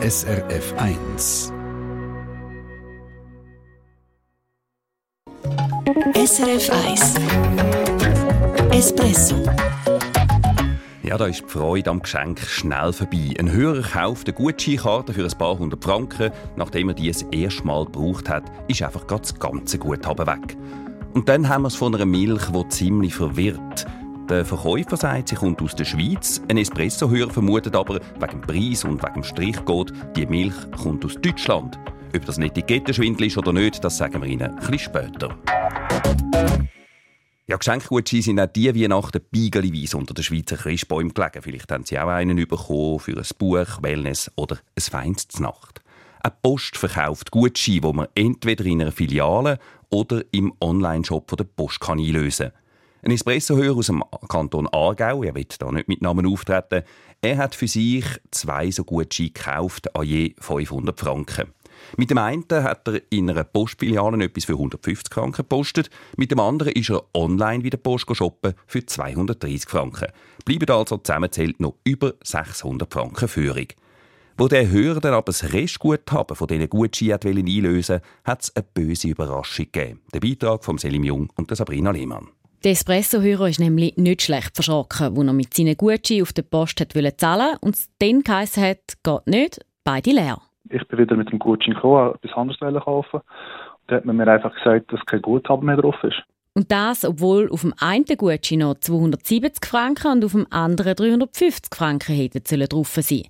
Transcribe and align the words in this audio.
SRF 0.00 0.74
1. 0.76 1.52
SRF 6.14 6.70
1 6.86 7.14
Espresso 8.70 9.42
ja, 11.02 11.16
da 11.16 11.26
ist 11.26 11.40
die 11.40 11.48
Freude 11.48 11.90
am 11.90 12.02
Geschenk 12.02 12.38
schnell 12.40 12.92
vorbei. 12.92 13.34
Ein 13.38 13.50
Hörer 13.50 13.80
kauft 13.80 14.28
eine 14.28 14.36
Gutscheinkarte 14.36 15.14
für 15.14 15.24
ein 15.24 15.38
paar 15.38 15.58
hundert 15.58 15.82
Franken. 15.82 16.30
Nachdem 16.54 16.90
er 16.90 16.94
die 16.94 17.08
das 17.08 17.22
erste 17.32 17.64
Mal 17.64 17.86
gebraucht 17.86 18.28
hat, 18.28 18.44
ist 18.68 18.82
einfach 18.82 19.04
das 19.04 19.38
ganze 19.38 19.78
Guthaben 19.78 20.26
weg. 20.26 20.56
Und 21.14 21.30
dann 21.30 21.48
haben 21.48 21.62
wir 21.62 21.68
es 21.68 21.76
von 21.76 21.94
einer 21.94 22.04
Milch, 22.04 22.50
die 22.52 22.68
ziemlich 22.68 23.14
verwirrt. 23.14 23.86
Der 24.28 24.44
Verkäufer 24.44 24.98
sagt, 24.98 25.30
sie 25.30 25.36
kommt 25.36 25.62
aus 25.62 25.74
der 25.74 25.86
Schweiz. 25.86 26.42
Ein 26.48 26.58
Espresso-Hörer 26.58 27.30
vermutet 27.30 27.74
aber, 27.74 27.98
wegen 28.20 28.32
dem 28.32 28.40
Preis 28.42 28.84
und 28.84 29.02
wegen 29.02 29.14
dem 29.14 29.24
Strichcode, 29.24 29.94
die 30.14 30.26
Milch 30.26 30.54
kommt 30.82 31.02
aus 31.06 31.14
Deutschland. 31.14 31.78
Ob 32.14 32.26
das 32.26 32.36
ein 32.36 32.42
Etikettenschwindel 32.42 33.28
ist 33.28 33.38
oder 33.38 33.54
nicht, 33.54 33.82
das 33.82 33.96
sagen 33.96 34.20
wir 34.20 34.28
Ihnen 34.28 34.54
ein 34.58 34.78
später. 34.78 35.34
Ja, 37.46 37.56
Geschenkgutscheine 37.56 38.22
sind 38.22 38.40
auch 38.40 38.48
die 38.48 38.74
Weihnachten 38.74 39.22
beigelweise 39.32 39.96
unter 39.96 40.12
den 40.12 40.22
Schweizer 40.22 40.58
Christbäumen 40.58 41.14
gelegen. 41.14 41.40
Vielleicht 41.40 41.72
haben 41.72 41.86
Sie 41.86 41.98
auch 41.98 42.08
einen 42.08 42.36
bekommen 42.46 42.98
für 42.98 43.16
ein 43.16 43.26
Buch, 43.38 43.80
Wellness 43.80 44.30
oder 44.36 44.58
ein 44.76 44.82
feines 44.82 45.40
Nacht. 45.40 45.80
Eine 46.20 46.34
Post 46.42 46.76
verkauft 46.76 47.30
Gutscheine, 47.30 47.80
die 47.80 47.92
man 47.94 48.08
entweder 48.14 48.66
in 48.66 48.82
einer 48.82 48.92
Filiale 48.92 49.58
oder 49.88 50.22
im 50.32 50.52
Online-Shop 50.60 51.34
der 51.34 51.44
Post 51.44 51.80
kann 51.80 51.98
einlösen 51.98 52.50
kann. 52.50 52.67
Ein 53.00 53.12
Espresso-Hörer 53.12 53.76
aus 53.76 53.86
dem 53.86 54.02
Kanton 54.28 54.66
Aargau, 54.72 55.22
er 55.22 55.34
wird 55.34 55.62
da 55.62 55.70
nicht 55.70 55.86
mit 55.86 56.02
Namen 56.02 56.26
auftreten, 56.26 56.82
er 57.20 57.36
hat 57.36 57.54
für 57.54 57.68
sich 57.68 58.04
zwei 58.32 58.70
so 58.72 58.82
Gutscheine 58.82 59.30
gekauft, 59.30 59.94
an 59.94 60.04
je 60.04 60.34
500 60.38 60.98
Franken. 60.98 61.52
Mit 61.96 62.10
dem 62.10 62.18
einen 62.18 62.44
hat 62.50 62.88
er 62.88 63.00
in 63.10 63.30
einer 63.30 63.44
Postfiliale 63.44 64.24
etwas 64.24 64.46
für 64.46 64.54
150 64.54 65.14
Franken 65.14 65.36
gepostet, 65.36 65.90
mit 66.16 66.32
dem 66.32 66.40
anderen 66.40 66.72
ist 66.72 66.90
er 66.90 67.04
online 67.14 67.62
wieder 67.62 67.78
Post 67.78 68.14
shoppen 68.16 68.54
für 68.66 68.84
230 68.84 69.68
Franken. 69.68 70.08
Bleiben 70.44 70.68
also 70.70 70.98
zusammenzählt 70.98 71.60
noch 71.60 71.76
über 71.84 72.14
600 72.24 72.92
Franken 72.92 73.28
Führung. 73.28 73.68
Wo 74.36 74.48
der 74.48 74.70
Hörer 74.70 75.00
dann 75.00 75.14
aber 75.14 75.26
das 75.26 75.52
Restguthaben 75.52 76.36
von 76.36 76.46
diesen 76.48 76.68
Gutscheinen 76.68 77.46
einlösen 77.46 78.00
hat 78.24 78.42
es 78.42 78.56
eine 78.56 78.66
böse 78.74 79.08
Überraschung 79.08 79.66
gegeben. 79.70 80.00
Der 80.12 80.20
Beitrag 80.20 80.64
von 80.64 80.78
Selim 80.78 81.04
Jung 81.04 81.30
und 81.36 81.54
Sabrina 81.56 81.90
Lehmann. 81.90 82.28
Der 82.64 82.72
Espresso-Hörer 82.72 83.48
ist 83.48 83.60
nämlich 83.60 83.96
nicht 83.96 84.22
schlecht 84.22 84.56
verschrocken, 84.56 85.14
wo 85.14 85.22
er 85.22 85.32
mit 85.32 85.54
seinen 85.54 85.76
Gutscheinen 85.76 86.22
auf 86.22 86.32
der 86.32 86.42
Post 86.42 86.80
hat 86.80 86.92
zahlen 87.20 87.56
und 87.60 87.76
es 87.76 87.88
dann 88.00 88.22
geheißen 88.22 88.62
hat, 88.64 88.78
geht 89.04 89.26
nicht, 89.28 89.60
beide 89.84 90.10
leer. 90.10 90.38
Ich 90.68 90.86
bin 90.88 90.98
wieder 90.98 91.14
mit 91.14 91.30
dem 91.30 91.38
Gutschein 91.38 91.74
gekommen, 91.74 92.14
etwas 92.20 92.36
anderes 92.36 92.84
kaufen. 92.84 93.20
Da 93.86 93.96
hat 93.96 94.04
man 94.04 94.16
mir 94.16 94.26
einfach 94.26 94.52
gesagt, 94.52 94.92
dass 94.92 95.06
kein 95.06 95.22
Guthaben 95.22 95.66
mehr 95.66 95.76
drauf 95.76 96.02
ist. 96.02 96.20
Und 96.54 96.72
das, 96.72 97.04
obwohl 97.04 97.48
auf 97.50 97.60
dem 97.60 97.74
einen 97.78 98.04
Gutschein 98.04 98.58
noch 98.58 98.74
270 98.74 99.64
Franken 99.64 100.10
und 100.10 100.24
auf 100.24 100.32
dem 100.32 100.46
anderen 100.50 100.96
350 100.96 101.72
Franken 101.72 102.16
hätten 102.16 102.42
drauf 102.68 102.88
sein 102.88 103.04
sollen. 103.04 103.28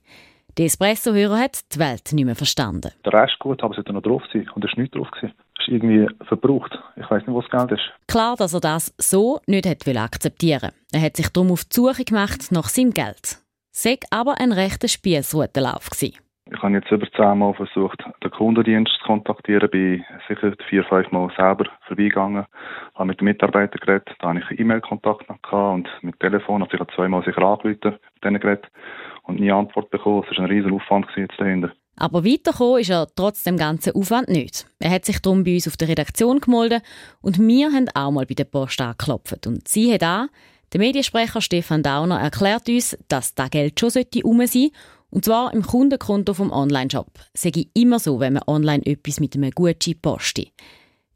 Der 0.56 0.64
Espresso-Hörer 0.64 1.38
hat 1.38 1.74
die 1.74 1.78
Welt 1.78 2.12
nicht 2.12 2.24
mehr 2.24 2.34
verstanden. 2.34 2.92
Der 3.04 3.12
Rest 3.12 3.38
Guthaben 3.38 3.74
sollte 3.74 3.92
noch 3.92 4.02
drauf 4.02 4.22
sein 4.32 4.48
und 4.54 4.64
es 4.64 4.72
war 4.72 4.82
nicht 4.82 4.94
drauf. 4.94 5.08
Es 5.22 5.30
ist 5.58 5.68
irgendwie 5.68 6.06
verbraucht. 6.26 6.78
Ich 6.96 7.10
weiß 7.10 7.26
nicht, 7.26 7.34
wo 7.34 7.40
das 7.40 7.50
Geld 7.50 7.72
ist. 7.72 7.90
Klar, 8.06 8.36
dass 8.36 8.54
er 8.54 8.60
das 8.60 8.94
so 8.98 9.40
nicht 9.46 9.66
hat 9.66 9.86
akzeptieren 9.96 10.72
Er 10.92 11.02
hat 11.02 11.16
sich 11.16 11.28
darum 11.28 11.52
auf 11.52 11.64
die 11.64 11.74
Suche 11.74 12.04
gemacht 12.04 12.50
nach 12.50 12.68
seinem 12.68 12.92
Geld. 12.92 13.38
Sei 13.70 13.98
aber 14.10 14.40
ein 14.40 14.52
rechter 14.52 14.88
Spiessrutenlauf 14.88 15.90
gewesen. 15.90 16.18
Ich 16.50 16.62
habe 16.62 16.72
jetzt 16.72 16.90
über 16.90 17.06
zehnmal 17.12 17.52
versucht, 17.52 18.02
den 18.24 18.30
Kundendienst 18.30 18.92
zu 19.00 19.04
kontaktieren, 19.04 19.68
bin 19.68 20.02
sicher 20.26 20.54
vier, 20.68 20.82
fünf 20.84 21.10
Mal 21.12 21.30
selber 21.36 21.66
vorbeigegangen, 21.86 22.46
habe 22.94 23.06
mit 23.06 23.20
den 23.20 23.26
Mitarbeitern 23.26 23.80
geredet, 23.80 24.08
da 24.18 24.28
habe 24.28 24.40
ich 24.40 24.58
E-Mail-Kontakt 24.58 25.28
noch 25.28 25.42
gehabt 25.42 25.74
und 25.74 25.88
mit 26.00 26.18
Telefon, 26.20 26.62
also 26.62 26.72
ich 26.72 26.80
habe 26.80 26.92
zweimal 26.94 27.22
sicher 27.22 27.42
angerufen 27.42 27.98
mit 28.14 28.24
denen 28.24 28.40
geredet 28.40 28.66
und 29.24 29.40
nie 29.40 29.52
Antwort 29.52 29.90
bekommen. 29.90 30.24
Es 30.24 30.38
war 30.38 30.44
ein 30.44 30.50
riesen 30.50 30.72
Aufwand 30.72 31.06
jetzt 31.16 31.38
dahinter. 31.38 31.70
Aber 31.98 32.24
weitergekommen 32.24 32.80
ist 32.80 32.90
er 32.90 33.08
trotz 33.14 33.42
dem 33.42 33.56
ganzen 33.56 33.94
Aufwand 33.94 34.28
nicht. 34.28 34.66
Er 34.78 34.90
hat 34.90 35.04
sich 35.04 35.18
darum 35.20 35.44
bei 35.44 35.54
uns 35.54 35.66
auf 35.66 35.76
der 35.76 35.88
Redaktion 35.88 36.40
gemeldet 36.40 36.82
und 37.20 37.38
wir 37.38 37.72
haben 37.72 37.88
auch 37.94 38.10
mal 38.12 38.26
bei 38.26 38.34
der 38.34 38.44
Post 38.44 38.80
angeklopft. 38.80 39.46
Und 39.46 39.66
sie 39.66 39.92
hat 39.92 40.04
auch, 40.04 40.26
der 40.72 40.80
Mediensprecher 40.80 41.40
Stefan 41.40 41.82
Dauner 41.82 42.20
erklärt 42.20 42.68
uns, 42.68 42.96
dass 43.08 43.34
das 43.34 43.50
Geld 43.50 43.80
schon 43.80 43.90
rum 44.22 44.38
sein 44.38 44.46
sollte 44.46 44.70
und 45.10 45.24
zwar 45.24 45.52
im 45.54 45.62
Kundenkonto 45.62 46.34
vom 46.34 46.52
Online-Shop. 46.52 47.10
Sei 47.34 47.50
immer 47.74 47.98
so, 47.98 48.20
wenn 48.20 48.34
man 48.34 48.42
online 48.46 48.84
etwas 48.84 49.20
mit 49.20 49.34
einem 49.34 49.50
Gutschein 49.50 49.98
postet. 50.00 50.52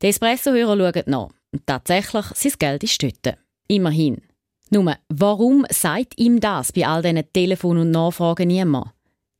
Der 0.00 0.10
Espresso-Hörer 0.10 0.92
schaut 0.94 1.06
nach. 1.06 1.28
Und 1.52 1.66
tatsächlich, 1.66 2.24
sein 2.34 2.52
Geld 2.58 2.84
ist 2.84 3.02
dort. 3.02 3.38
Immerhin. 3.68 4.22
Nur, 4.70 4.96
warum 5.08 5.66
sagt 5.70 6.18
ihm 6.18 6.40
das 6.40 6.72
bei 6.72 6.86
all 6.86 7.02
diesen 7.02 7.30
Telefon- 7.32 7.76
und 7.76 7.90
Nachfragen 7.90 8.48
niemand? 8.48 8.92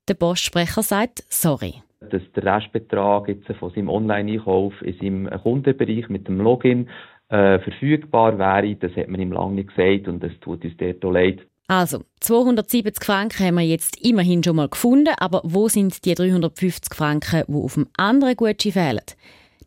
Der 0.08 0.14
Postsprecher 0.14 0.82
sagt 0.82 1.22
sorry. 1.28 1.74
Dass 2.00 2.22
der 2.34 2.44
Restbetrag 2.44 3.28
jetzt 3.28 3.46
von 3.58 3.70
seinem 3.70 3.88
Online-Einkauf 3.88 4.74
in 4.82 4.98
seinem 4.98 5.42
Kundenbereich 5.42 6.08
mit 6.08 6.26
dem 6.26 6.40
Login 6.40 6.88
äh, 7.28 7.60
verfügbar 7.60 8.36
wäre, 8.38 8.74
das 8.74 8.96
hat 8.96 9.08
man 9.08 9.20
ihm 9.20 9.32
lange 9.32 9.54
nicht 9.54 9.68
gesagt 9.68 10.08
und 10.08 10.22
das 10.22 10.32
tut 10.40 10.64
uns 10.64 10.76
dort 10.76 11.04
leid. 11.04 11.40
Also, 11.68 12.02
270 12.20 13.02
Franken 13.02 13.46
haben 13.46 13.54
wir 13.54 13.62
jetzt 13.62 14.04
immerhin 14.04 14.42
schon 14.42 14.56
mal 14.56 14.68
gefunden, 14.68 15.14
aber 15.18 15.40
wo 15.44 15.68
sind 15.68 16.04
die 16.04 16.14
350 16.14 16.92
Franken, 16.92 17.44
die 17.46 17.54
auf 17.54 17.74
dem 17.74 17.86
anderen 17.96 18.36
Gutschein 18.36 18.72
fehlen? 18.72 19.00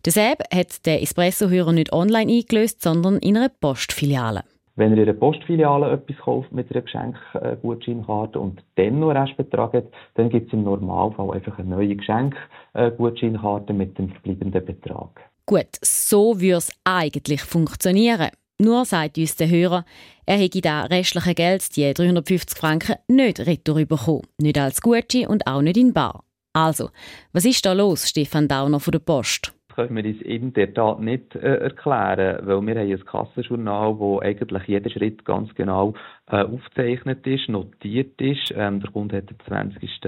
Deshalb 0.06 0.44
hat 0.54 0.86
der 0.86 1.02
Espresso-Hörer 1.02 1.72
nicht 1.72 1.94
online 1.94 2.32
eingelöst, 2.32 2.84
sondern 2.84 3.18
in 3.20 3.38
einer 3.38 3.50
Postfiliale. 3.50 4.44
Wenn 4.78 4.92
ihr 4.92 5.04
in 5.04 5.10
einer 5.10 5.18
Postfiliale 5.18 5.92
etwas 5.92 6.18
kauft 6.18 6.52
mit 6.52 6.70
einer 6.70 6.82
Geschenkgutscheinkarte 6.82 8.40
und 8.40 8.62
dann 8.76 9.00
noch 9.00 9.12
Restbetrag 9.12 9.74
hat, 9.74 9.86
dann 10.16 10.30
gibt 10.30 10.48
es 10.48 10.54
im 10.54 10.64
Normalfall 10.64 11.32
einfach 11.32 11.58
eine 11.60 11.70
neue 11.70 11.96
Geschenkgutscheinkarte 11.96 13.72
mit 13.74 13.98
dem 13.98 14.10
verbleibenden 14.10 14.66
Betrag. 14.66 15.22
Gut, 15.46 15.78
so 15.82 16.42
würde 16.42 16.58
es 16.58 16.72
eigentlich 16.84 17.42
funktionieren. 17.42 18.32
Nur 18.58 18.86
sagt 18.86 19.18
uns 19.18 19.36
der 19.36 19.50
Hörer, 19.50 19.86
er 20.26 20.38
hätte 20.38 20.62
das 20.62 20.90
restliche 20.90 21.36
Geld, 21.36 21.76
die 21.76 21.94
350 21.94 22.58
Franken, 22.58 22.96
nicht 23.08 23.40
retour 23.40 23.86
bekommen. 23.86 24.24
Nicht 24.40 24.58
als 24.58 24.82
Gutschein 24.82 25.28
und 25.28 25.48
auch 25.48 25.62
nicht 25.62 25.78
in 25.78 25.94
Bar. 25.94 26.24
Also, 26.54 26.90
was 27.32 27.46
ist 27.46 27.66
da 27.66 27.74
los, 27.74 28.10
Stefan 28.10 28.48
Dauner 28.48 28.80
von 28.80 28.92
der 28.92 29.00
Post? 29.00 29.55
Können 29.76 29.96
wir 29.98 30.06
uns 30.06 30.22
in 30.22 30.54
der 30.54 30.74
Tat 30.74 31.02
nicht 31.02 31.36
äh, 31.36 31.58
erklären, 31.58 32.40
weil 32.48 32.62
wir 32.62 32.76
haben 32.80 32.92
ein 32.92 33.06
Kassenjournal, 33.06 34.00
wo 34.00 34.20
eigentlich 34.22 34.64
jeder 34.68 34.90
Schritt 34.90 35.26
ganz 35.26 35.54
genau 35.54 35.94
äh, 36.32 36.44
aufgezeichnet 36.44 37.28
ist, 37.28 37.50
notiert 37.50 38.22
ist. 38.22 38.54
Ähm, 38.56 38.80
der 38.80 38.92
Kunde 38.92 39.18
hat 39.18 39.30
am 39.30 39.40
20. 39.46 40.06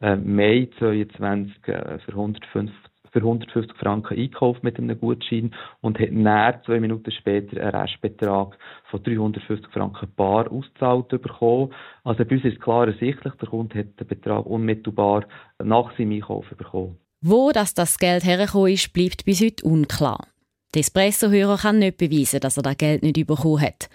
Äh, 0.00 0.16
Mai 0.16 0.68
2022 0.78 1.68
äh, 1.68 1.98
für 2.00 2.12
150 2.12 2.70
für 3.12 3.20
150 3.20 3.76
Franken 3.78 4.18
einkauft 4.18 4.62
mit 4.62 4.78
einem 4.78 5.00
Gutschein 5.00 5.54
und 5.80 5.98
hat 5.98 6.12
näher 6.12 6.60
zwei 6.66 6.78
Minuten 6.78 7.10
später 7.10 7.60
einen 7.60 7.74
Restbetrag 7.74 8.58
von 8.90 9.02
350 9.02 9.72
Franken 9.72 10.12
bar 10.16 10.52
ausgezahlt 10.52 11.08
bekommen. 11.08 11.72
Also 12.04 12.24
bei 12.24 12.36
uns 12.36 12.44
ist 12.44 12.60
klar 12.60 12.86
ersichtlich, 12.86 13.34
der 13.34 13.48
Kunde 13.48 13.78
hat 13.78 13.98
den 13.98 14.06
Betrag 14.06 14.44
unmittelbar 14.44 15.24
nach 15.62 15.96
seinem 15.96 16.12
Einkauf 16.12 16.46
bekommen. 16.50 16.98
Wo 17.20 17.50
das, 17.50 17.74
das 17.74 17.98
Geld 17.98 18.24
hergekommen 18.24 18.72
ist, 18.72 18.92
bleibt 18.92 19.24
bis 19.24 19.40
heute 19.40 19.64
unklar. 19.64 20.28
Der 20.74 20.80
Espresso-Hörer 20.80 21.58
kann 21.58 21.80
nicht 21.80 21.96
beweisen, 21.96 22.40
dass 22.40 22.56
er 22.56 22.62
das 22.62 22.76
Geld 22.76 23.02
nicht 23.02 23.26
bekommen 23.26 23.60
hat. 23.60 23.88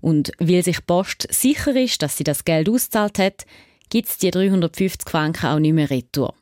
Und 0.00 0.32
weil 0.38 0.62
sich 0.62 0.84
Post 0.86 1.26
sicher 1.30 1.74
ist, 1.74 2.02
dass 2.02 2.18
sie 2.18 2.24
das 2.24 2.44
Geld 2.44 2.68
ausgezahlt 2.68 3.18
hat, 3.18 3.46
gibt 3.88 4.08
es 4.08 4.18
die 4.18 4.30
350 4.30 5.08
Franken 5.08 5.46
auch 5.46 5.58
nicht 5.58 5.72
mehr 5.72 5.88
retour. 5.88 6.34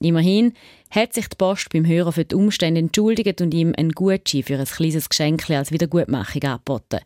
Immerhin 0.00 0.54
hat 0.90 1.12
sich 1.12 1.28
die 1.28 1.36
Post 1.36 1.70
beim 1.72 1.86
Hörer 1.86 2.12
für 2.12 2.24
die 2.24 2.34
Umstände 2.34 2.80
entschuldigt 2.80 3.40
und 3.40 3.52
ihm 3.52 3.74
ein 3.76 3.90
Gutschein 3.90 4.42
für 4.42 4.58
ein 4.58 4.64
kleines 4.64 5.08
Geschenk 5.08 5.48
als 5.50 5.72
Wiedergutmachung 5.72 6.42
angeboten. 6.42 7.00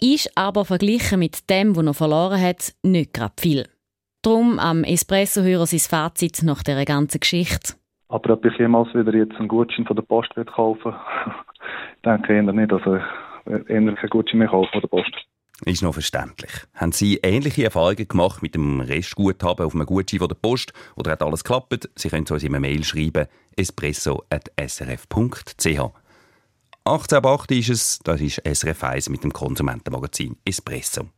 Ist 0.00 0.30
aber 0.36 0.64
verglichen 0.64 1.18
mit 1.18 1.50
dem, 1.50 1.74
was 1.74 1.84
er 1.84 1.94
verloren 1.94 2.40
hat, 2.40 2.74
nicht 2.82 3.12
gerade 3.12 3.34
viel. 3.38 3.68
Darum 4.22 4.58
am 4.58 4.84
Espresso-Hörer 4.84 5.66
sein 5.66 5.80
Fazit 5.80 6.42
nach 6.42 6.62
dieser 6.62 6.84
ganzen 6.84 7.20
Geschichte. 7.20 7.74
Aber 8.08 8.34
ob 8.34 8.44
ich 8.44 8.58
jemals 8.58 8.92
wieder 8.94 9.14
jetzt 9.14 9.36
einen 9.36 9.48
Gutschein 9.48 9.86
von 9.86 9.96
der 9.96 10.02
Post 10.02 10.34
kaufen 10.54 10.94
denke 12.04 12.32
ich 12.32 12.44
eher 12.44 12.52
nicht. 12.52 12.72
Also 12.72 12.98
werde 13.44 13.68
eher 13.68 13.94
keinen 13.94 14.10
Gutschein 14.10 14.38
mehr 14.38 14.48
kaufen 14.48 14.70
von 14.72 14.80
der 14.80 14.88
Post. 14.88 15.14
Ist 15.64 15.82
noch 15.82 15.92
verständlich. 15.92 16.52
Haben 16.74 16.92
Sie 16.92 17.16
ähnliche 17.16 17.64
Erfahrungen 17.64 18.06
gemacht 18.06 18.42
mit 18.42 18.54
dem 18.54 18.80
Restguthaben 18.80 19.66
auf 19.66 19.74
einem 19.74 19.86
Gutschein 19.86 20.20
von 20.20 20.28
der 20.28 20.36
Post 20.36 20.72
oder 20.96 21.10
hat 21.10 21.22
alles 21.22 21.42
geklappt? 21.42 21.90
Sie 21.96 22.08
können 22.08 22.26
uns 22.30 22.42
in 22.42 22.50
einer 22.50 22.60
Mail 22.60 22.84
schreiben 22.84 23.26
espresso.srf.ch 23.56 25.80
18 26.84 27.18
ab 27.18 27.26
8 27.26 27.50
ist 27.50 27.68
es, 27.68 27.98
das 27.98 28.20
ist 28.20 28.40
SRF 28.46 28.84
1 28.84 29.08
mit 29.10 29.24
dem 29.24 29.32
Konsumentenmagazin 29.32 30.36
Espresso. 30.44 31.08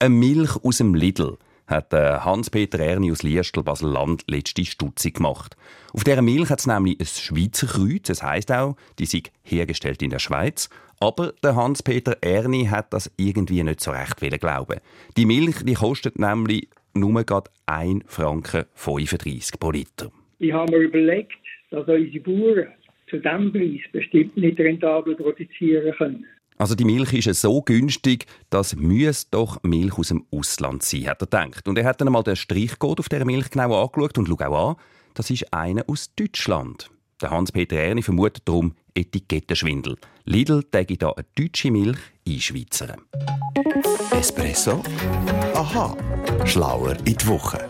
Eine 0.00 0.14
Milch 0.14 0.56
aus 0.64 0.78
dem 0.78 0.94
Lidl. 0.94 1.36
Hat 1.66 1.92
äh, 1.92 2.18
Hans-Peter 2.18 2.78
Erni 2.78 3.10
aus 3.10 3.22
Liestel 3.22 3.62
Basel-Land 3.62 4.24
letzte 4.28 4.64
Stutze 4.64 5.10
gemacht. 5.10 5.56
Auf 5.92 6.04
dieser 6.04 6.22
Milch 6.22 6.50
hat 6.50 6.60
es 6.60 6.66
nämlich 6.66 7.00
ein 7.00 7.06
Schweizer 7.06 7.66
Kreuz, 7.66 8.06
das 8.06 8.22
heisst 8.22 8.52
auch, 8.52 8.76
die 8.98 9.06
sind 9.06 9.30
hergestellt 9.42 10.02
in 10.02 10.10
der 10.10 10.18
Schweiz. 10.18 10.68
Aber 11.00 11.32
der 11.42 11.56
Hans-Peter 11.56 12.16
Erni 12.22 12.66
hat 12.66 12.92
das 12.92 13.12
irgendwie 13.16 13.62
nicht 13.62 13.80
so 13.80 13.90
recht 13.90 14.16
glauben. 14.40 14.80
Die 15.16 15.26
Milch 15.26 15.62
die 15.64 15.74
kostet 15.74 16.18
nämlich 16.18 16.68
nur 16.94 17.22
gerade 17.24 17.50
1 17.66 18.04
Franken 18.06 18.64
35 18.74 19.60
pro 19.60 19.70
Liter. 19.70 20.10
Ich 20.38 20.52
habe 20.52 20.72
mir 20.72 20.84
überlegt, 20.84 21.32
dass 21.70 21.86
unsere 21.86 22.20
Bauern 22.20 22.68
zu 23.08 23.18
diesem 23.18 23.52
Preis 23.52 23.80
bestimmt 23.92 24.36
nicht 24.36 24.58
rentabel 24.58 25.14
produzieren 25.14 25.94
können. 25.96 26.26
Also 26.58 26.74
die 26.74 26.84
Milch 26.84 27.12
ist 27.12 27.40
so 27.40 27.60
günstig, 27.60 28.26
dass 28.50 28.76
müsse 28.76 29.26
doch 29.30 29.62
Milch 29.62 29.98
aus 29.98 30.08
dem 30.08 30.24
Ausland 30.30 30.82
sein, 30.82 31.06
hat 31.06 31.22
er 31.22 31.26
gedacht. 31.26 31.68
Und 31.68 31.76
er 31.78 31.84
hat 31.84 32.00
dann 32.00 32.08
einmal 32.08 32.22
den 32.22 32.36
Strichcode 32.36 33.00
auf 33.00 33.08
der 33.08 33.24
Milch 33.24 33.50
genau 33.50 33.82
angeschaut 33.82 34.16
und 34.18 34.26
schau 34.26 34.36
auch 34.36 34.70
an, 34.70 34.76
das 35.14 35.30
ist 35.30 35.52
einer 35.52 35.84
aus 35.86 36.14
Deutschland. 36.14 36.90
Der 37.20 37.30
Hans-Peter 37.30 37.76
Erni 37.76 38.02
vermutet 38.02 38.42
darum 38.46 38.74
Etikettenschwindel. 38.94 39.96
Lidl 40.24 40.62
täge 40.64 40.96
da 40.96 41.12
eine 41.12 41.26
deutsche 41.34 41.70
Milch 41.70 41.98
einschweizern. 42.26 43.02
Espresso? 44.10 44.82
Aha, 45.54 45.96
schlauer 46.44 46.96
in 47.04 47.16
die 47.16 47.26
Woche. 47.26 47.66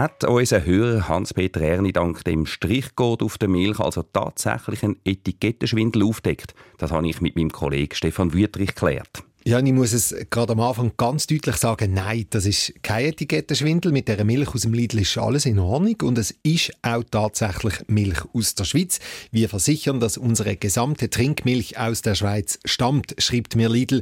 Hat 0.00 0.24
unser 0.24 0.64
Hörer 0.64 1.08
Hans-Peter 1.08 1.60
Erni 1.60 1.92
dank 1.92 2.24
dem 2.24 2.46
Strichcode 2.46 3.22
auf 3.22 3.36
der 3.36 3.50
Milch 3.50 3.80
also 3.80 4.02
tatsächlich 4.02 4.82
einen 4.82 4.96
Etikettenschwindel 5.04 6.04
aufdeckt? 6.04 6.54
Das 6.78 6.90
habe 6.90 7.06
ich 7.06 7.20
mit 7.20 7.36
meinem 7.36 7.52
Kollegen 7.52 7.94
Stefan 7.94 8.32
Wüttrich 8.32 8.74
geklärt. 8.74 9.22
Ja, 9.44 9.58
ich 9.60 9.72
muss 9.74 9.92
es 9.92 10.14
gerade 10.30 10.54
am 10.54 10.60
Anfang 10.60 10.92
ganz 10.96 11.26
deutlich 11.26 11.56
sagen, 11.56 11.92
nein, 11.92 12.24
das 12.30 12.46
ist 12.46 12.82
kein 12.82 13.08
Etikettenschwindel. 13.08 13.92
Mit 13.92 14.08
der 14.08 14.24
Milch 14.24 14.54
aus 14.54 14.62
dem 14.62 14.72
Lidl 14.72 15.00
ist 15.00 15.18
alles 15.18 15.44
in 15.44 15.58
Ordnung 15.58 15.96
und 16.02 16.16
es 16.16 16.34
ist 16.42 16.72
auch 16.80 17.04
tatsächlich 17.10 17.74
Milch 17.86 18.20
aus 18.32 18.54
der 18.54 18.64
Schweiz. 18.64 19.00
Wir 19.32 19.50
versichern, 19.50 20.00
dass 20.00 20.16
unsere 20.16 20.56
gesamte 20.56 21.10
Trinkmilch 21.10 21.78
aus 21.78 22.00
der 22.00 22.14
Schweiz 22.14 22.58
stammt, 22.64 23.16
schreibt 23.18 23.54
mir 23.54 23.68
Lidl. 23.68 24.00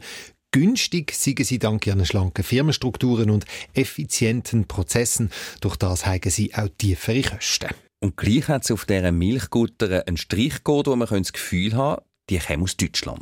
Günstig 0.51 1.13
seien 1.13 1.45
sie 1.45 1.59
dank 1.59 1.87
ihren 1.87 2.07
schlanken 2.07 2.43
Firmenstrukturen 2.43 3.31
und 3.31 3.45
effizienten 3.75 4.67
Prozessen. 4.67 5.31
Durch 5.61 5.77
das 5.77 6.07
haben 6.07 6.31
sie 6.31 6.55
auch 6.55 6.69
tiefere 6.79 7.23
Kosten. 7.23 7.69
Und 8.01 8.17
gleich 8.17 8.49
hat 8.49 8.65
es 8.65 8.71
auf 8.71 8.87
dieser 8.87 9.13
Milchgutter 9.13 10.05
einen 10.07 10.17
Strichcode, 10.17 10.87
wo 10.87 10.97
man 10.97 11.09
das 11.09 11.33
Gefühl 11.33 11.75
haben 11.75 12.03
die 12.31 12.39
kommen 12.39 12.63
aus 12.63 12.77
Deutschland. 12.77 13.21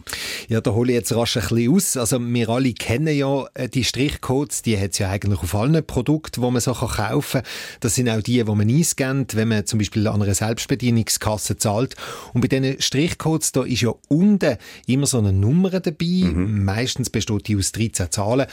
Ja, 0.49 0.61
da 0.61 0.73
hole 0.73 0.93
ich 0.93 0.97
jetzt 0.97 1.15
rasch 1.15 1.37
ein 1.37 1.43
bisschen 1.49 1.75
aus. 1.75 1.97
Also 1.97 2.21
wir 2.21 2.49
alle 2.49 2.73
kennen 2.73 3.17
ja 3.17 3.47
äh, 3.55 3.69
die 3.69 3.85
Strichcodes, 3.85 4.63
die 4.63 4.79
hat 4.79 4.93
es 4.93 4.99
ja 4.99 5.11
eigentlich 5.11 5.41
auf 5.41 5.55
allen 5.55 5.85
Produkten, 5.87 6.41
die 6.41 6.51
man 6.51 6.61
so 6.61 6.73
kaufen 6.73 7.43
kann. 7.43 7.43
Das 7.81 7.95
sind 7.95 8.09
auch 8.09 8.23
die, 8.23 8.43
die 8.43 8.45
man 8.45 8.69
einscannt, 8.69 9.37
wenn 9.37 9.49
man 9.49 9.67
zum 9.67 9.79
Beispiel 9.79 10.07
an 10.07 10.23
einer 10.23 10.35
Selbstbedienungskasse 10.35 11.57
zahlt. 11.57 11.95
Und 12.33 12.41
bei 12.41 12.49
diesen 12.49 12.81
Strichcodes, 12.81 13.53
da 13.53 13.63
ist 13.63 13.83
ja 13.83 13.95
unten 14.09 14.57
immer 14.87 15.07
so 15.07 15.19
eine 15.19 15.33
Nummer 15.33 15.71
dabei. 15.71 16.07
Mhm. 16.07 16.65
Meistens 16.65 17.11
besteht 17.11 17.49
die 17.49 17.57
aus 17.57 17.73
13 17.73 18.11
Zahlen. 18.11 18.47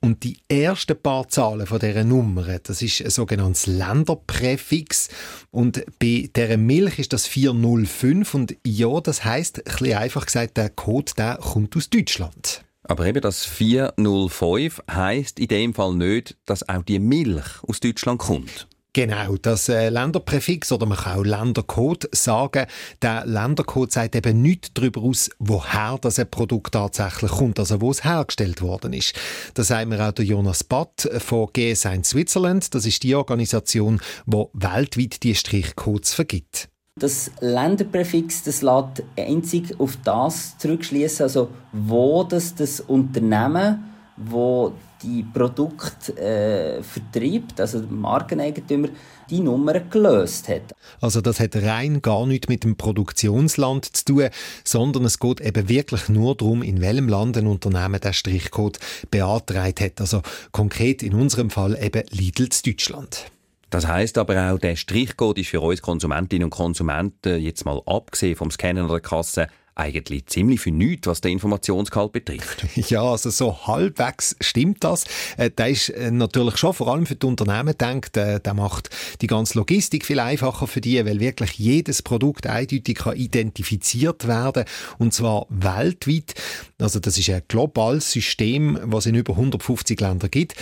Und 0.00 0.22
die 0.22 0.38
ersten 0.48 1.00
paar 1.00 1.28
Zahlen 1.28 1.66
von 1.66 1.80
dieser 1.80 2.04
Nummer, 2.04 2.58
das 2.60 2.82
ist 2.82 3.00
ein 3.00 3.10
sogenanntes 3.10 3.66
Länderpräfix. 3.66 5.08
Und 5.50 5.84
bei 5.98 6.30
dieser 6.34 6.56
Milch 6.56 6.98
ist 6.98 7.12
das 7.12 7.26
405. 7.26 8.34
Und 8.34 8.56
ja, 8.64 9.00
das 9.00 9.24
heisst, 9.24 9.58
ein 9.58 9.64
bisschen 9.64 9.98
einfach 9.98 10.26
gesagt, 10.26 10.56
der 10.56 10.70
Code 10.70 11.12
der 11.16 11.38
kommt 11.38 11.76
aus 11.76 11.90
Deutschland. 11.90 12.64
Aber 12.84 13.06
eben 13.06 13.20
das 13.20 13.44
405 13.44 14.82
heisst 14.90 15.38
in 15.38 15.48
dem 15.48 15.74
Fall 15.74 15.94
nicht, 15.94 16.36
dass 16.46 16.68
auch 16.68 16.82
die 16.82 16.98
Milch 16.98 17.62
aus 17.66 17.80
Deutschland 17.80 18.20
kommt. 18.20 18.68
Genau, 18.94 19.36
das 19.36 19.68
äh, 19.68 19.90
Länderpräfix 19.90 20.72
oder 20.72 20.86
man 20.86 20.98
kann 20.98 21.18
auch 21.18 21.24
Ländercode 21.24 22.08
sagen. 22.12 22.66
Der 23.02 23.26
Ländercode 23.26 23.92
sagt 23.92 24.16
eben 24.16 24.40
nichts 24.40 24.70
darüber 24.72 25.02
aus, 25.02 25.30
woher 25.38 25.98
das 26.00 26.18
ein 26.18 26.30
Produkt 26.30 26.72
tatsächlich 26.72 27.30
kommt, 27.30 27.58
also 27.58 27.80
wo 27.80 27.90
es 27.90 28.02
hergestellt 28.02 28.62
worden 28.62 28.94
ist. 28.94 29.14
Das 29.54 29.68
sagt 29.68 29.88
mir 29.88 30.04
auch 30.06 30.12
der 30.12 30.24
Jonas 30.24 30.64
Batt 30.64 31.08
von 31.18 31.48
GSI 31.52 32.00
Switzerland. 32.02 32.74
Das 32.74 32.86
ist 32.86 33.02
die 33.02 33.14
Organisation, 33.14 34.00
die 34.26 34.44
weltweit 34.54 35.22
die 35.22 35.34
Strichcodes 35.34 36.14
vergibt. 36.14 36.68
Das 36.98 37.30
Länderpräfix 37.40 38.42
das 38.42 38.62
lässt 38.62 39.04
einzig 39.16 39.78
auf 39.78 39.96
das 40.02 40.58
zurückschließen, 40.58 41.24
also 41.24 41.50
wo 41.72 42.24
das, 42.24 42.54
das 42.54 42.80
Unternehmen, 42.80 43.84
wo 44.16 44.72
die 45.02 45.22
Produkte 45.22 46.16
äh, 46.16 46.82
vertreibt, 46.82 47.60
also 47.60 47.80
der 47.80 47.90
Markeneigentümer, 47.90 48.88
die 49.30 49.40
Nummer 49.40 49.78
gelöst 49.80 50.48
hat. 50.48 50.74
Also 51.00 51.20
das 51.20 51.38
hat 51.40 51.54
rein 51.56 52.02
gar 52.02 52.26
nichts 52.26 52.48
mit 52.48 52.64
dem 52.64 52.76
Produktionsland 52.76 53.84
zu 53.84 54.04
tun, 54.04 54.28
sondern 54.64 55.04
es 55.04 55.18
geht 55.18 55.40
eben 55.40 55.68
wirklich 55.68 56.08
nur 56.08 56.36
darum, 56.36 56.62
in 56.62 56.80
welchem 56.80 57.08
Land 57.08 57.36
ein 57.36 57.46
Unternehmen 57.46 58.00
der 58.00 58.12
Strichcode 58.12 58.78
beantragt 59.10 59.80
hat. 59.80 60.00
Also 60.00 60.22
konkret 60.52 61.02
in 61.02 61.14
unserem 61.14 61.50
Fall 61.50 61.78
eben 61.82 62.04
Lidl 62.10 62.48
zu 62.48 62.62
Deutschland. 62.62 63.26
Das 63.70 63.86
heißt 63.86 64.16
aber 64.16 64.50
auch, 64.50 64.58
der 64.58 64.76
Strichcode 64.76 65.38
ist 65.38 65.50
für 65.50 65.60
uns 65.60 65.82
Konsumentinnen 65.82 66.44
und 66.44 66.50
Konsumenten, 66.50 67.38
jetzt 67.38 67.66
mal 67.66 67.82
abgesehen 67.84 68.34
vom 68.34 68.50
Scannen 68.50 68.84
oder 68.84 68.94
der 68.94 69.08
Kasse, 69.08 69.48
eigentlich 69.78 70.26
ziemlich 70.26 70.60
für 70.60 70.70
nichts, 70.70 71.06
was 71.06 71.20
den 71.20 71.32
Informationsgehalt 71.32 72.12
betrifft. 72.12 72.66
Ja, 72.88 73.02
also 73.02 73.30
so 73.30 73.66
halbwegs 73.66 74.36
stimmt 74.40 74.82
das. 74.82 75.04
Äh, 75.36 75.50
der 75.50 75.68
ist 75.68 75.90
äh, 75.90 76.10
natürlich 76.10 76.56
schon 76.56 76.72
vor 76.72 76.88
allem 76.88 77.06
für 77.06 77.16
die 77.16 77.26
Unternehmen 77.26 77.76
denkt, 77.76 78.16
äh, 78.16 78.40
der 78.40 78.54
macht 78.54 78.90
die 79.20 79.26
ganze 79.26 79.58
Logistik 79.58 80.06
viel 80.06 80.20
einfacher 80.20 80.66
für 80.66 80.80
die, 80.80 81.04
weil 81.04 81.20
wirklich 81.20 81.58
jedes 81.58 82.02
Produkt 82.02 82.46
eindeutig 82.46 82.96
kann 82.96 83.16
identifiziert 83.16 84.26
werden 84.26 84.64
und 84.98 85.12
zwar 85.12 85.46
weltweit. 85.50 86.34
Also 86.78 86.98
das 86.98 87.18
ist 87.18 87.30
ein 87.30 87.42
globales 87.48 88.10
System, 88.10 88.78
was 88.82 89.06
in 89.06 89.14
über 89.14 89.34
150 89.34 90.00
Ländern 90.00 90.30
gibt. 90.30 90.54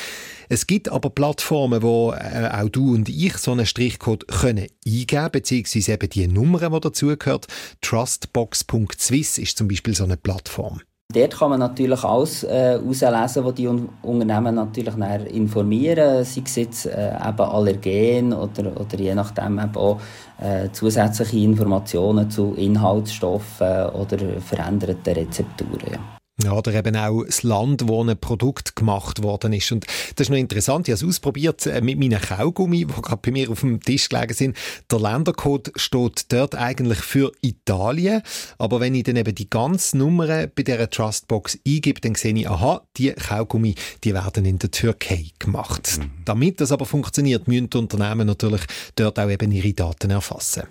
Es 0.49 0.67
gibt 0.67 0.89
aber 0.89 1.11
Plattformen, 1.11 1.83
wo 1.83 2.13
äh, 2.13 2.49
auch 2.53 2.69
du 2.69 2.95
und 2.95 3.09
ich 3.09 3.37
so 3.37 3.53
einen 3.53 3.67
Strichcode 3.67 4.27
können 4.29 4.69
eingeben 4.87 5.31
beziehungsweise 5.33 5.93
eben 5.93 6.09
die 6.09 6.29
Nummer, 6.29 6.59
die 6.71 6.81
dazugehört. 6.81 7.47
Trustbox.swiss 9.06 9.38
ist 9.38 9.58
zum 9.58 9.69
Beispiel 9.69 9.94
so 9.94 10.05
eine 10.05 10.17
Plattform. 10.17 10.81
Dort 11.12 11.38
kann 11.38 11.50
man 11.50 11.61
natürlich 11.61 12.03
alles 12.03 12.43
äh, 12.43 12.81
auslesen, 12.85 13.44
was 13.44 13.55
die 13.55 13.69
Un 13.69 13.88
Unternehmen 14.03 14.56
natürlich 14.56 14.94
informieren, 15.32 16.25
sei 16.25 16.43
es 16.44 16.56
jetzt 16.56 16.87
äh, 16.87 17.14
eben 17.14 17.41
Allergen 17.41 18.32
oder, 18.32 18.79
oder 18.79 18.99
je 18.99 19.15
nachdem 19.15 19.58
eben 19.60 19.77
auch 19.77 20.01
äh, 20.41 20.69
zusätzliche 20.72 21.39
Informationen 21.39 22.29
zu 22.29 22.55
Inhaltsstoffen 22.56 23.91
oder 23.91 24.19
veränderten 24.41 25.15
Rezepturen. 25.15 25.93
Ja. 25.93 26.16
Ja, 26.44 26.52
oder 26.52 26.74
eben 26.74 26.94
auch 26.96 27.24
das 27.24 27.43
Land, 27.44 27.88
wo 27.88 28.05
ein 28.05 28.14
Produkt 28.19 28.76
gemacht 28.76 29.22
worden 29.22 29.55
ist. 29.55 29.72
Und 29.72 29.86
das 30.16 30.26
ist 30.26 30.31
noch 30.31 30.36
interessant. 30.36 30.86
Ich 30.86 30.93
habe 30.93 31.02
es 31.02 31.08
ausprobiert 31.08 31.64
äh, 31.64 31.81
mit 31.81 31.98
meinen 31.98 32.20
Kaugummi, 32.20 32.84
die 32.84 33.02
gerade 33.02 33.20
bei 33.22 33.31
mir 33.31 33.50
auf 33.50 33.60
dem 33.60 33.81
Tisch 33.81 34.10
gelegen 34.10 34.34
sind. 34.34 34.56
Der 34.90 35.00
Ländercode 35.00 35.72
steht 35.76 36.31
dort 36.31 36.55
eigentlich 36.55 36.98
für 36.98 37.32
Italien. 37.40 38.20
Aber 38.58 38.81
wenn 38.81 38.94
ich 38.94 39.05
dann 39.05 39.16
eben 39.16 39.34
die 39.34 39.48
ganze 39.48 39.96
Nummer 39.96 40.26
bei 40.46 40.62
dieser 40.62 40.90
Trustbox 40.90 41.58
eingebe, 41.66 42.02
dann 42.02 42.14
sehe 42.16 42.34
ich, 42.34 42.50
aha, 42.50 42.82
die 42.98 43.12
Kaugummi, 43.12 43.74
die 44.05 44.12
werden 44.12 44.44
in 44.44 44.58
der 44.58 44.70
Türkei 44.70 45.28
gemacht. 45.38 45.98
Mhm. 45.98 46.10
Damit 46.26 46.60
das 46.60 46.70
aber 46.70 46.84
funktioniert, 46.84 47.48
müssen 47.48 47.70
die 47.70 47.78
Unternehmen 47.78 48.26
natürlich 48.26 48.62
dort 48.94 49.19
auch 49.19 49.31
eben 49.31 49.52
ihre 49.52 49.72
Daten 49.72 50.10
erfassen. 50.10 50.64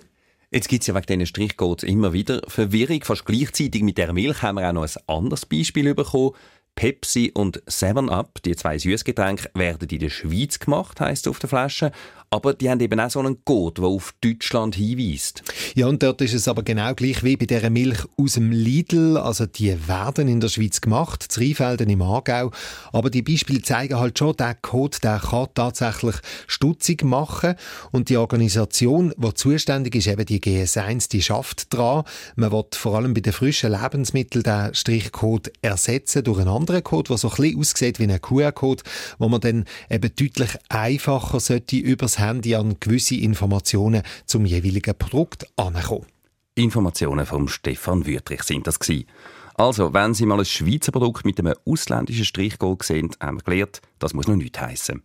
Jetzt 0.52 0.68
gibt 0.68 0.82
es 0.82 0.86
ja 0.86 0.94
wegen 0.94 1.06
diesen 1.06 1.26
Strichcodes 1.26 1.82
immer 1.82 2.12
wieder 2.12 2.40
Verwirrung. 2.46 3.02
Fast 3.02 3.26
gleichzeitig 3.26 3.82
mit 3.82 3.98
der 3.98 4.12
Milch 4.12 4.42
haben 4.42 4.56
wir 4.56 4.68
auch 4.68 4.72
noch 4.72 4.84
ein 4.84 5.02
anderes 5.08 5.44
Beispiel 5.44 5.92
bekommen. 5.94 6.34
Pepsi 6.76 7.32
und 7.34 7.62
7-Up, 7.64 8.42
die 8.44 8.54
zwei 8.54 8.78
Süßgetränke, 8.78 9.50
werden 9.54 9.88
in 9.88 9.98
der 9.98 10.10
Schweiz 10.10 10.58
gemacht, 10.58 11.00
heisst 11.00 11.26
es 11.26 11.30
auf 11.30 11.38
der 11.38 11.48
Flasche. 11.48 11.90
Aber 12.28 12.54
die 12.54 12.68
haben 12.68 12.80
eben 12.80 12.98
auch 12.98 13.08
so 13.08 13.20
einen 13.20 13.44
Code, 13.44 13.80
der 13.80 13.84
auf 13.88 14.12
Deutschland 14.20 14.74
hinweist. 14.74 15.42
Ja, 15.74 15.86
und 15.86 16.02
dort 16.02 16.20
ist 16.20 16.34
es 16.34 16.48
aber 16.48 16.64
genau 16.64 16.92
gleich 16.92 17.22
wie 17.22 17.36
bei 17.36 17.46
dieser 17.46 17.70
Milch 17.70 18.00
aus 18.18 18.34
dem 18.34 18.50
Lidl. 18.50 19.16
Also 19.16 19.46
die 19.46 19.88
werden 19.88 20.26
in 20.26 20.40
der 20.40 20.48
Schweiz 20.48 20.80
gemacht, 20.80 21.22
zu 21.22 21.40
Rheinfelden 21.40 21.88
im 21.88 22.02
Aargau. 22.02 22.50
Aber 22.92 23.10
die 23.10 23.22
Beispiele 23.22 23.62
zeigen 23.62 23.98
halt 23.98 24.18
schon, 24.18 24.36
der 24.36 24.54
Code, 24.56 24.98
der 25.02 25.20
kann 25.20 25.48
tatsächlich 25.54 26.16
stutzig 26.48 27.04
machen. 27.04 27.54
Und 27.92 28.08
die 28.08 28.16
Organisation, 28.16 29.14
die 29.16 29.34
zuständig 29.34 29.94
ist, 29.94 30.08
eben 30.08 30.26
die 30.26 30.40
GS1, 30.40 31.08
die 31.08 31.22
schafft 31.22 31.72
dran. 31.72 32.02
Man 32.34 32.50
wird 32.50 32.74
vor 32.74 32.96
allem 32.96 33.14
bei 33.14 33.20
den 33.20 33.32
frischen 33.32 33.70
Lebensmitteln 33.70 34.42
den 34.42 34.74
Strichcode 34.74 35.52
ersetzen 35.62 36.24
durch 36.24 36.40
einen 36.40 36.48
Code, 36.66 37.08
der 37.08 37.18
so 37.18 37.28
ein 37.28 37.36
bisschen 37.36 37.60
aussieht 37.60 37.98
wie 37.98 38.04
ein 38.04 38.20
QR-Code, 38.20 38.82
wo 39.18 39.28
man 39.28 39.40
dann 39.40 39.64
eben 39.90 40.10
deutlich 40.14 40.50
einfacher 40.68 41.40
sollte 41.40 41.76
übers 41.76 42.18
Handy 42.18 42.54
an 42.54 42.76
gewisse 42.80 43.16
Informationen 43.16 44.02
zum 44.26 44.44
jeweiligen 44.44 44.94
Produkt 44.96 45.46
ankommen. 45.56 46.06
Informationen 46.54 47.26
vom 47.26 47.48
Stefan 47.48 48.06
Wüttrich 48.06 48.42
sind 48.42 48.66
das 48.66 48.78
gewesen. 48.78 49.06
Also, 49.54 49.94
wenn 49.94 50.12
Sie 50.12 50.26
mal 50.26 50.38
ein 50.38 50.44
Schweizer 50.44 50.92
Produkt 50.92 51.24
mit 51.24 51.38
einem 51.38 51.54
ausländischen 51.64 52.24
Strichcode 52.24 52.82
sehen, 52.82 53.10
haben 53.20 53.38
wir 53.38 53.42
gelernt, 53.42 53.80
das 53.98 54.12
muss 54.12 54.26
noch 54.26 54.36
nichts 54.36 54.60
heissen. 54.60 55.02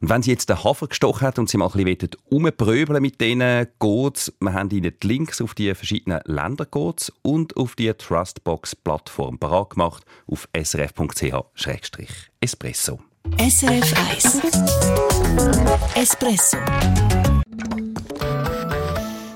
Und 0.00 0.10
wenn 0.10 0.22
Sie 0.22 0.30
jetzt 0.30 0.48
den 0.48 0.62
Hafer 0.62 0.86
gestochen 0.86 1.26
hat 1.26 1.38
und 1.38 1.48
Sie 1.48 1.56
mal 1.58 1.70
ein 1.74 1.84
bisschen 1.84 2.10
umpröbeln 2.30 3.02
mit 3.02 3.20
diesen 3.20 3.66
Codes, 3.78 4.32
wir 4.40 4.52
haben 4.52 4.70
Ihnen 4.70 4.92
die 5.02 5.06
Links 5.06 5.40
auf 5.40 5.54
die 5.54 5.74
verschiedenen 5.74 6.20
Ländercodes 6.24 7.12
und 7.22 7.56
auf 7.56 7.74
die 7.74 7.92
Trustbox-Plattform 7.92 9.38
parat 9.38 9.70
gemacht 9.70 10.04
auf 10.26 10.48
srf.ch-espresso. 10.56 13.00
SRF 13.36 13.92
1 14.10 14.40
Espresso 15.94 16.56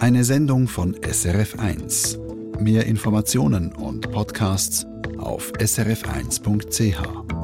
Eine 0.01 0.25
Sendung 0.25 0.67
von 0.69 0.97
SRF 1.03 1.59
1. 1.59 2.19
Mehr 2.59 2.87
Informationen 2.87 3.73
und 3.73 4.11
Podcasts 4.13 4.87
auf 5.19 5.53
srf1.ch. 5.59 7.42